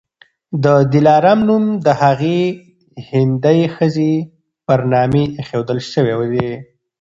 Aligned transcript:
د 0.63 0.65
دلارام 0.93 1.39
نوم 1.47 1.63
د 1.85 1.87
هغي 2.01 2.39
هندۍ 3.09 3.59
ښځي 3.75 4.13
پر 4.65 4.79
نامي 4.93 5.23
ایښودل 5.37 5.79
سوی 5.93 6.27
دی. 6.33 6.49